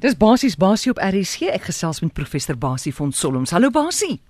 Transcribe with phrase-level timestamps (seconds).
[0.00, 1.50] Dis basies basie op RSG.
[1.52, 3.50] Ek gesels met professor Basie van Solms.
[3.52, 4.22] Hallo Basie.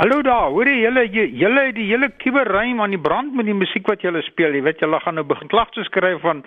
[0.00, 0.48] Hallo daar.
[0.50, 4.24] Hoor jy julle julle die hele kuberrym aan die brand met die musiek wat julle
[4.26, 4.56] speel.
[4.58, 6.42] Jy weet julle gaan nou begin klagtes skryf van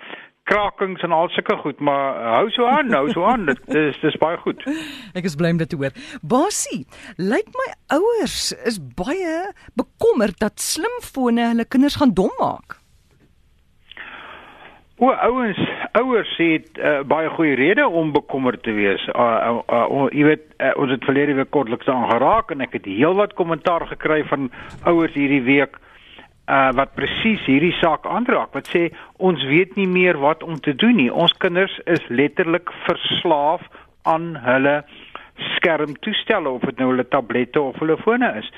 [0.48, 3.48] krakings en al sulke goed, maar hou so aan, hou so aan.
[3.48, 4.60] Dit is dis baie goed.
[5.18, 5.96] Ek is bly om dit te hoor.
[6.20, 6.82] Basie,
[7.16, 9.38] lyk my ouers is baie
[9.80, 12.77] bekommerd dat slimfone hulle kinders gaan dom maak.
[14.98, 15.58] O, ouens,
[15.92, 19.04] ouers het uh, baie goeie redes om bekommerd te wees.
[19.12, 22.88] Uh, uh, uh, jy weet, uh, ons het verlede week kortliks aangeraak en ek het
[22.90, 24.48] heelwat kommentaar gekry van
[24.90, 25.78] ouers hierdie week
[26.48, 28.86] uh wat presies hierdie saak aanraak wat sê
[29.20, 31.10] ons weet nie meer wat om te doen nie.
[31.12, 33.62] Ons kinders is letterlik verslaaf
[34.08, 34.80] aan hulle
[35.58, 38.48] skermtoestelle of dit nou hulle tablette of hulle fone is.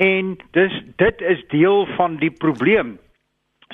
[0.00, 2.96] En dis dit is deel van die probleem.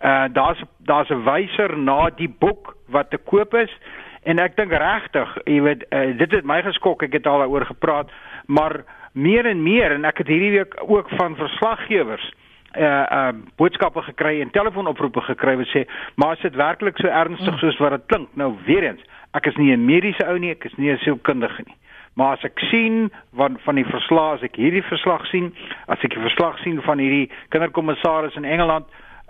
[0.04, 3.78] Uh daar's daar's 'n wyser na die boek wat te koop is
[4.24, 7.66] en ek dink regtig, jy weet, uh, dit het my geskok, ek het al daaroor
[7.66, 8.12] gepraat,
[8.46, 12.34] maar meer en meer en ek het hierdie week ook van verslaggewers
[12.78, 17.54] uh uh boodskappe gekry en telefoonoproepe gekry wat sê maar is dit werklik so ernstig
[17.54, 17.60] mm.
[17.60, 19.02] soos wat dit klink nou weer eens
[19.34, 21.78] ek is nie 'n mediese ou nie ek is nie 'n sielkundige nie
[22.14, 25.54] maar as ek sien van van die verslag as ek hierdie verslag sien
[25.88, 28.86] as ek die verslag sien van hierdie kinderkommissaris in Engeland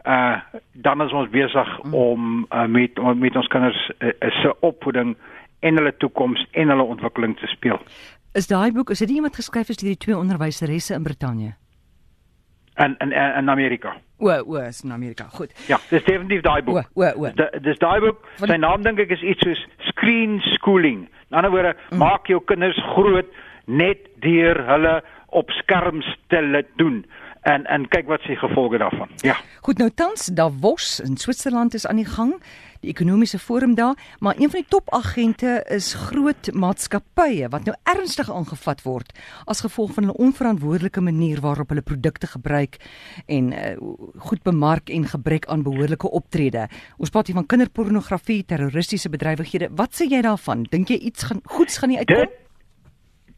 [0.05, 0.37] uh
[0.73, 1.93] dan is ons besig mm.
[1.93, 4.11] om uh, met met ons kinders uh,
[4.41, 5.15] se opvoeding
[5.59, 7.79] en hulle toekoms en hulle ontwikkeling te speel
[8.33, 11.55] is daai boek is dit iemand geskryf is deur die twee onderwyseresse in Brittanje
[12.79, 13.95] in in in Amerika.
[14.19, 15.29] O, o, is in Amerika.
[15.33, 15.53] Goed.
[15.67, 16.81] Ja, dis definitief daai boek.
[16.93, 17.31] O, o, o.
[17.63, 18.25] Dis daai boek.
[18.41, 21.07] Sy naam dink ek is iets soos Screen Schooling.
[21.29, 22.01] In ander woorde, mm.
[22.01, 23.29] maak jou kinders groot
[23.65, 24.99] net deur hulle
[25.37, 27.03] op skerms te laat doen
[27.41, 29.09] en en kyk wat se gevolge daarvan.
[29.23, 29.37] Ja.
[29.61, 32.33] Goed, nou tans Davos in Switserland is aan die gang,
[32.79, 38.31] die ekonomiese forum daar, maar een van die topagente is groot maatskappye wat nou ernstig
[38.31, 39.11] aangevat word
[39.45, 42.79] as gevolg van hulle onverantwoordelike manier waarop hulle produkte gebruik
[43.27, 43.75] en uh,
[44.17, 46.67] goed bemark en gebrek aan behoorlike optrede.
[46.97, 49.71] Ons praat hier van kinderpornografie, terroristiese bedrywighede.
[49.75, 50.63] Wat sê jy daarvan?
[50.71, 52.27] Dink jy iets gaan goeds gaan nie uitkom?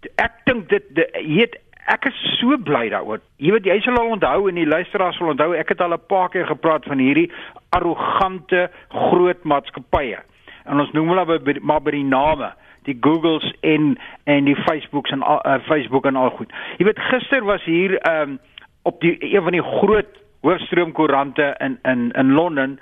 [0.01, 1.57] Dit, ek dink dit het
[1.89, 3.21] ek is so bly daaroor.
[3.37, 6.07] Jy weet jy sal al onthou en die luisteraars sal onthou ek het al 'n
[6.07, 7.31] paar keer gepraat van hierdie
[7.69, 10.19] arrogante groot maatskappye.
[10.65, 12.53] En ons noem hulle by, maar by die name,
[12.83, 16.51] die Googles en en die Facebooks en uh, Facebook en al goed.
[16.77, 18.39] Jy weet gister was hier um,
[18.83, 22.79] op die een van die groot hoofstroomkoerante in in in Londen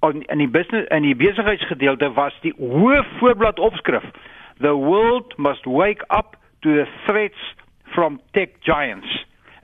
[0.00, 4.04] in in die business in die besigheidsgedeelte was die hoë voorblad opskrif
[4.58, 7.54] The world must wake up to the threats
[7.98, 9.10] from tech giants.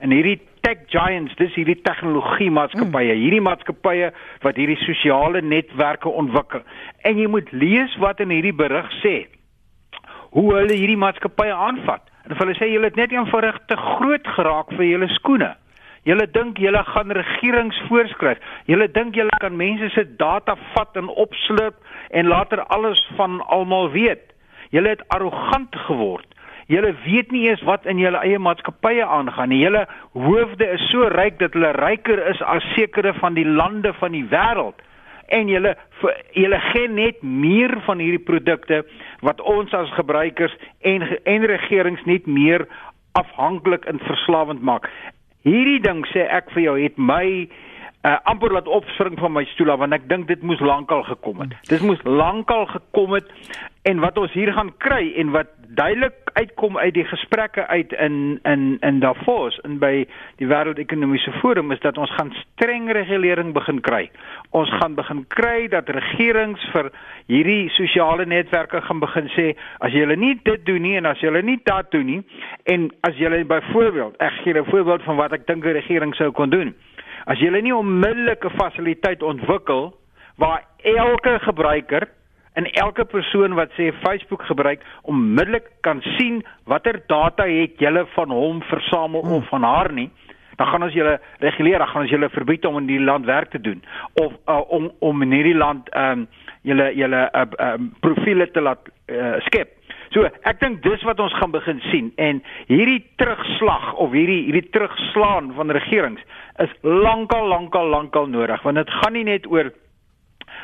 [0.03, 3.21] En hierdie tech giants, dis hierdie tegnologie maatskappye, mm.
[3.21, 4.09] hierdie maatskappye
[4.43, 6.65] wat hierdie sosiale netwerke ontwikkel.
[7.07, 9.15] En jy moet lees wat in hierdie berig sê.
[10.35, 12.03] Hoe hulle hierdie maatskappye aanvat.
[12.27, 15.53] En hulle sê julle het net eenvoudig te groot geraak vir julle skoene.
[16.05, 18.43] Julle dink julle gaan regerings voorskryf.
[18.67, 21.79] Julle dink julle kan mense se data vat en opslurp
[22.11, 24.27] en later alles van almal weet.
[24.75, 26.34] Julle het arrogant geword.
[26.65, 29.61] Julle weet nie eens wat in julle eie maatskappye aangaan nie.
[29.61, 29.85] Julle
[30.17, 34.25] hoofde is so ryk dat hulle ryker is as sekere van die lande van die
[34.31, 34.81] wêreld.
[35.29, 35.75] En julle
[36.33, 38.81] julle gee net meer van hierdie produkte
[39.25, 42.65] wat ons as gebruikers en en regerings net meer
[43.13, 44.89] afhanklik en verslawend maak.
[45.45, 47.45] Hierdie ding sê ek vir jou het my
[48.05, 51.41] uh, amper laat opspring van my stoel af want ek dink dit moes lankal gekom
[51.43, 51.55] het.
[51.69, 53.31] Dit moes lankal gekom het
[53.89, 58.39] en wat ons hier gaan kry en wat duidelik uitkom uit die gesprekke uit in
[58.43, 60.05] in in Davos en by
[60.39, 64.09] die wêreldekonomiese forum is dat ons gaan streng regulering begin kry.
[64.49, 66.91] Ons gaan begin kry dat regerings vir
[67.31, 69.47] hierdie sosiale netwerke gaan begin sê
[69.79, 72.21] as jy hulle nie dit doen nie en as jy hulle nie dat doen nie
[72.71, 76.31] en as jy byvoorbeeld ek gee 'n voorbeeld van wat ek dink die regering sou
[76.31, 76.75] kon doen.
[77.25, 79.93] As jy nie onmiddellike fasiliteit ontwikkel
[80.41, 82.07] waar elke gebruiker
[82.55, 88.31] en elke persoon wat sê Facebook gebruik onmiddellik kan sien watter data het julle van
[88.31, 89.39] hom versamel hmm.
[89.39, 90.09] of van haar nie
[90.55, 93.51] dan gaan ons julle reguleer, dan gaan ons julle verbied om in die land werk
[93.51, 93.83] te doen
[94.21, 96.27] of uh, om om in hierdie land ehm um,
[96.65, 99.75] julle julle uh, um, profile te laat uh, skep.
[100.15, 102.37] So, ek dink dis wat ons gaan begin sien en
[102.69, 106.21] hierdie terugslag of hierdie hierdie terugslaan van regerings
[106.63, 109.73] is lankal lankal lankal nodig want dit gaan nie net oor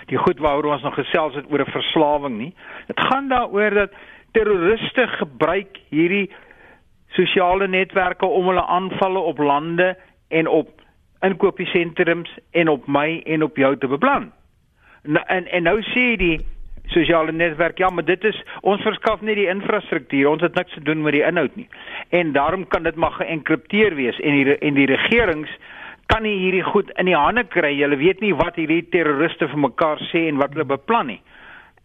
[0.08, 2.54] die goed waaroor ons nog gesels het oor 'n verslawing nie.
[2.88, 3.92] Dit gaan daaroor dat
[4.32, 6.32] terroriste gebruik hierdie
[7.10, 9.98] sosiale netwerke om hulle aanvalle op lande
[10.30, 10.82] en op
[11.22, 14.32] inkopiesentrums en op my en op jou te beplan.
[15.04, 16.40] En en, en nou sê die
[16.94, 20.84] sosiale netwerk ja, maar dit is ons verskaf net die infrastruktuur, ons het niks te
[20.88, 21.68] doen met die inhoud nie.
[22.10, 25.52] En daarom kan dit maar geënkripteer wees en die en die regerings
[26.12, 27.74] kan nie hierdie goed in die hande kry.
[27.80, 31.22] Hulle weet nie wat hierdie terroriste vir mekaar sê en wat hulle beplan nie.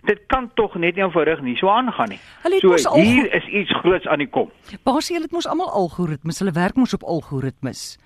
[0.06, 2.20] Dit kan tog net eenvoudig nie so aangaan nie.
[2.62, 4.50] So hier is iets groots aan die kom.
[4.86, 6.38] Basie, hulle het mos almal algoritmes.
[6.42, 7.96] Hulle werk mos op algoritmes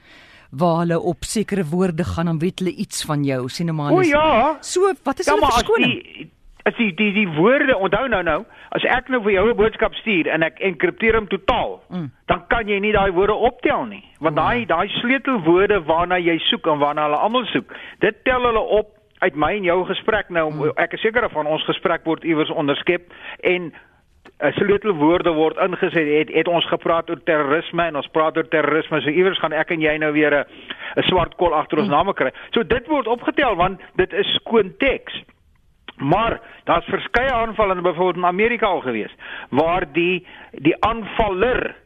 [0.50, 3.93] waar hulle op sekere woorde gaan dan weet hulle iets van jou sien nou maar.
[3.93, 4.56] O ja.
[4.61, 6.31] So, wat is ja, hulle verskoning?
[6.68, 8.40] As die die die woorde onthou nou nou
[8.76, 12.10] as ek nou vir jou 'n boodskap stuur en ek enkripteer hom totaal mm.
[12.26, 14.40] dan kan jy nie daai woorde optel nie want mm.
[14.42, 18.92] daai daai sleutelwoorde waarna jy soek en waarna hulle almal soek dit tel hulle op
[19.18, 20.72] uit my en jou gesprek nou mm.
[20.76, 23.10] ek is seker van ons gesprek word iewers onderskep
[23.40, 23.72] en
[24.38, 29.00] eh, sleutelwoorde word ingeset het het ons gepraat oor terrorisme en ons praat oor terrorisme
[29.00, 30.44] so iewers gaan ek en jy nou weer 'n
[30.96, 31.96] 'n swart kol agter ons mm.
[31.96, 35.24] name kry so dit word opgetel want dit is skoon teks
[36.00, 39.14] Maar daar's verskeie aanvalle in byvoorbeeld in Amerika al gewees
[39.49, 41.76] waar die die aanvaller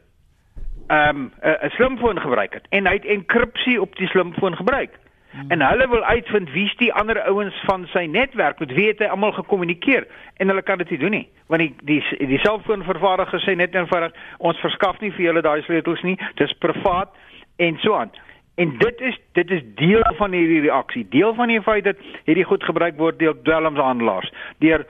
[0.87, 4.91] ehm um, 'n slimfoon gebruik het en hy het enkripsie op die slimfoon gebruik.
[5.31, 5.51] Hmm.
[5.51, 9.05] En hulle wil uitvind wie's die ander ouens van sy netwerk met wie het hy
[9.05, 10.07] almal gekommunikeer
[10.37, 14.13] en hulle kan dit nie doen nie want die die die selfoonvervaardiger sê net eenvoudig
[14.37, 17.11] ons verskaf nie vir julle daai sleutels nie dis privaat
[17.57, 18.11] en so aan.
[18.55, 21.07] En dit is dit is deel van hierdie reaksie.
[21.09, 24.31] Deel van die feit dat hierdie goed gebruik word deur dwelmshandelaars,
[24.63, 24.85] deur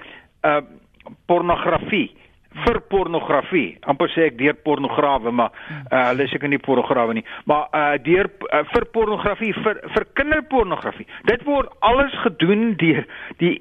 [0.45, 0.61] uh
[1.29, 2.07] pornografie
[2.63, 3.75] vir pornografie.
[3.89, 5.51] Amper sê ek deur pornograwe, maar
[5.91, 11.07] uh hulle seker nie pornograwe nie, maar uh deur uh, vir pornografie vir vir kinderpornografie.
[11.29, 13.03] Dit word alles gedoen deur
[13.41, 13.57] die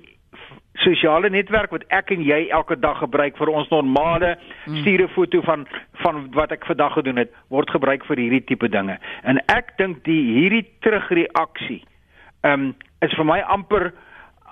[0.82, 4.34] sosiale netwerk wat ek en jy elke dag gebruik vir ons normale
[4.64, 4.80] hmm.
[4.82, 5.66] stuur 'n foto van
[6.02, 8.98] van wat ek vandag gedoen het word gebruik vir hierdie tipe dinge.
[9.22, 11.84] En ek dink die hierdie terugreaksie
[12.42, 13.92] ehm um, is vir my amper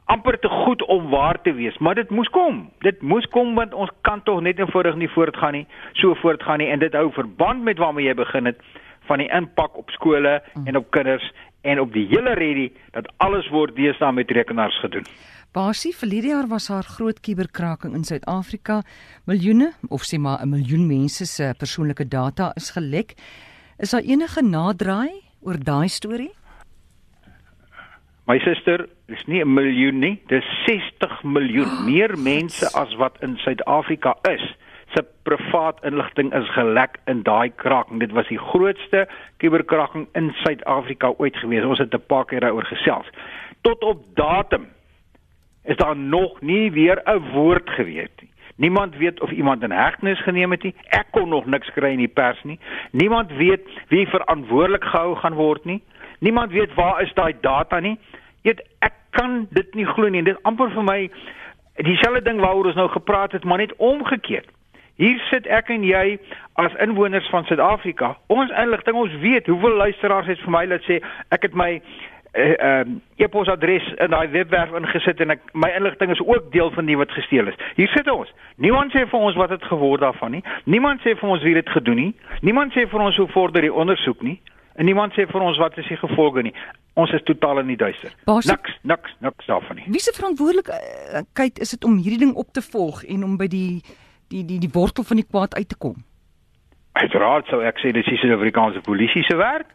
[0.06, 2.70] amper te goed om waar te wees, maar dit moes kom.
[2.80, 6.70] Dit moes kom want ons kan tog net eenvoudig nie voortgaan nie, so voortgaan nie
[6.70, 8.60] en dit hou verband met waarmee jy begin het
[9.08, 10.66] van die impak op skole hmm.
[10.66, 11.32] en op kinders
[11.62, 15.06] en op die hele redie dat alles word deesdae met rekenaars gedoen.
[15.52, 18.78] Basie verlede jaar was haar groot kuberkraking in Suid-Afrika.
[19.28, 23.12] Miljoene of sê maar 'n miljoen mense se persoonlike data is gelek.
[23.78, 25.12] Is daar enige naderdraai
[25.42, 26.32] oor daai storie?
[28.26, 31.68] My suster, dis nie 'n miljoen nie, dis 60 miljoen.
[31.68, 34.56] Oh, Meer mense as wat in Suid-Afrika is
[34.94, 38.00] se privaat inligting is gelek in daai kraking.
[38.00, 41.64] Dit was die grootste kuberkraking in Suid-Afrika ooit gewees.
[41.64, 43.06] Ons het 'n paar keer daaroor gesels.
[43.60, 44.66] Tot op datum
[45.64, 48.30] is daar nog nie weer 'n woord geweet nie.
[48.56, 50.74] Niemand weet of iemand in hegtenis geneem het nie.
[50.88, 52.58] Ek kon nog niks kry in die pers nie.
[52.90, 55.82] Niemand weet wie verantwoordelik gehou gaan word nie.
[56.18, 57.98] Niemand weet waar is daai data nie.
[58.42, 60.22] Eet ek kan dit nie glo nie.
[60.22, 61.10] Dit amper vir my
[61.74, 64.48] dieselfde ding waaroor ons nou gepraat het, maar net omgekeerd.
[65.00, 66.18] Hier sit ek en jy
[66.60, 68.16] as inwoners van Suid-Afrika.
[68.26, 71.00] Ons inligting, ons weet hoeveel luisteraars het vir my laat sê
[71.32, 71.70] ek het my
[72.32, 76.70] Eh, ehm uh, e-posadres in daai webwerf ingesit en ek my inligting is ook deel
[76.72, 77.58] van die wat gesteel is.
[77.76, 78.30] Hier sit ons.
[78.56, 80.40] Niemand sê vir ons wat het geword daarvan nie.
[80.64, 82.14] Niemand sê vir ons wie dit gedoen nie.
[82.40, 84.38] Niemand sê vir ons hoe vorder die ondersoek nie.
[84.80, 86.54] En niemand sê vir ons wat is die gevolge nie.
[86.96, 88.16] Ons is totaal in die duister.
[88.24, 89.84] Niks, niks, niks daarvan nie.
[89.92, 93.82] Wie se verantwoordelikheid is dit om hierdie ding op te volg en om by die
[94.32, 96.00] die die die wortel van die kwaad uit te kom?
[96.96, 99.68] Uiteraard sou ek sê dis die Suid-Afrikaanse polisie se werk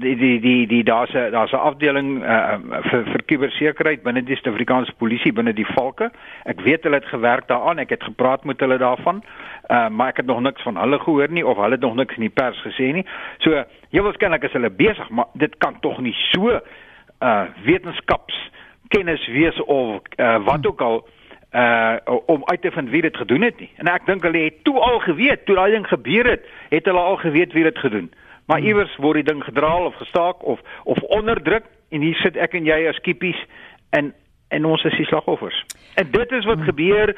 [0.00, 2.58] die die die die daar's 'n daar's 'n afdeling uh,
[2.90, 6.10] vir vir kubersekuriteit binne die Suid-Afrikaanse polisie binne die valke.
[6.44, 7.78] Ek weet hulle het gewerk daaraan.
[7.78, 9.22] Ek het gepraat met hulle daarvan.
[9.70, 12.14] Uh, maar ek het nog niks van hulle gehoor nie of hulle het nog niks
[12.14, 13.06] in die pers gesê nie.
[13.38, 16.60] So heel waarskynlik is hulle besig, maar dit kan tog nie so
[17.20, 18.50] uh wetenskaps
[18.88, 21.08] kennis wees of uh, wat ook al
[21.52, 23.70] uh om uit te vind wie dit gedoen het nie.
[23.76, 27.00] En ek dink hulle het toe al geweet, toe daai ding gebeur het, het hulle
[27.00, 28.24] al geweet wie dit gedoen het.
[28.46, 28.66] Maar hmm.
[28.66, 32.68] iewers word die ding gedraal of gestaak of of onderdruk en hier sit ek en
[32.68, 33.40] jy as kippies
[33.90, 34.12] en
[34.48, 35.64] en ons is die slagoffers.
[35.94, 36.68] En dit is wat hmm.
[36.70, 37.16] gebeur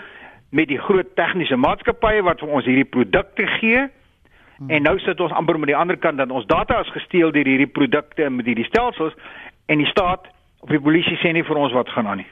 [0.50, 3.84] met die groot tegniese maatskappye wat vir ons hierdie produkte gee.
[4.56, 4.70] Hmm.
[4.70, 7.46] En nou sit ons amper met die ander kant dat ons data is gesteel deur
[7.46, 9.14] hierdie produkte en met hierdie stelsels
[9.66, 10.26] en die staat
[10.64, 12.30] of die polisie sê nie vir ons wat gaan aan nie.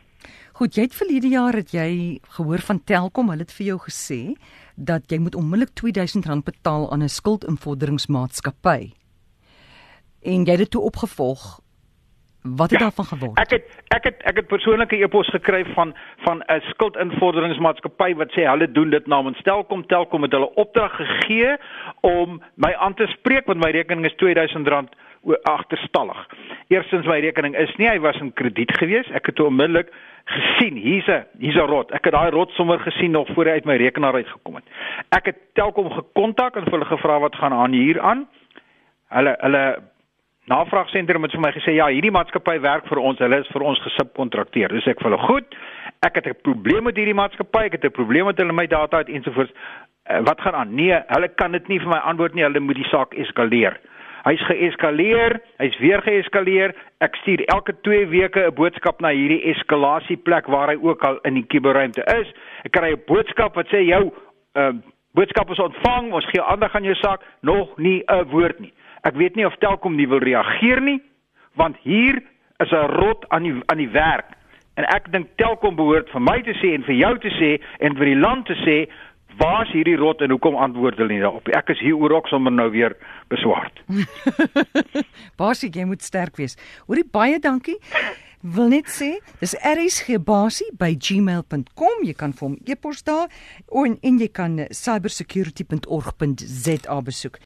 [0.57, 4.21] Goed, jy het verlede jaar het jy gehoor van Telkom, hulle het vir jou gesê
[4.89, 8.89] dat jy moet onmiddellik R2000 betaal aan 'n skuldinvorderingsmaatskappy.
[10.25, 11.61] En jy het dit toe opgevolg.
[12.43, 13.39] Wat het ja, daarvan geword?
[13.39, 15.95] Ek het ek het ek het persoonlike e-pos gekry van
[16.25, 19.87] van 'n skuldinvorderingsmaatskappy wat sê hulle doen dit namens Telkom.
[19.87, 21.57] Telkom het hulle opdrag gegee
[22.01, 24.89] om my aan te spreek want my rekening is R2000
[25.43, 26.27] agterstallig.
[26.69, 29.09] Eerstens my rekening is nie, hy was in krediet gewees.
[29.15, 29.91] Ek het onmiddellik
[30.27, 31.91] gesien, hier's 'n hier's 'n rot.
[31.91, 34.65] Ek het daai rot sommer gesien nog voor hy uit my rekenaar uitgekom het.
[35.11, 38.27] Ek het Telkom gekontak en hulle gevra wat gaan aan hier aan.
[39.09, 39.79] Hulle hulle
[40.47, 43.19] navragsentrum het vir my gesê ja, hierdie maatskappy werk vir ons.
[43.19, 44.69] Hulle is vir ons gesubkontrakteer.
[44.69, 45.57] Dis ek vir hulle goed.
[46.07, 47.65] Ek het 'n probleem met hierdie maatskappy.
[47.67, 49.53] Ek het 'n probleem met hulle my data uit ensovoorts.
[50.11, 50.75] Uh, wat gaan aan?
[50.75, 52.43] Nee, hulle kan dit nie vir my antwoord nie.
[52.43, 53.81] Hulle moet die saak eskaleer.
[54.27, 56.73] Hy's geeskaleer, hy's weer geeskaleer.
[57.05, 61.35] Ek stuur elke 2 weke 'n boodskap na hierdie eskalasieplek waar hy ook al in
[61.35, 62.33] die kuberruimte is.
[62.65, 64.11] Ek kry 'n boodskap wat sê jou
[64.57, 64.73] uh,
[65.15, 68.73] boodskap is ontvang, ons gee aandag aan jou saak, nog nie 'n woord nie.
[69.05, 71.01] Ek weet nie of Telkom nie wil reageer nie,
[71.55, 72.23] want hier
[72.59, 74.35] is 'n rot aan die aan die werk.
[74.75, 77.97] En ek dink Telkom behoort vir my te sê en vir jou te sê en
[77.97, 78.89] vir die land te sê
[79.37, 81.49] Waar is hierdie rot en hoekom antwoord hulle nie daarop?
[81.53, 82.97] Ek is hier oor ook sommer nou weer
[83.33, 83.83] beswaard.
[85.41, 86.57] Basie, jy moet sterk wees.
[86.87, 87.77] Hoorie baie dankie.
[88.47, 92.05] Wil net sê, dis rsgbasie@gmail.com.
[92.07, 93.29] Jy kan vir hom e-pos daar
[93.73, 97.39] en en jy kan cybersecurity.org.za besoek.